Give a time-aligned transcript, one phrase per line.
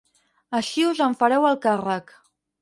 [0.59, 2.17] Així us en fareu el càrrec.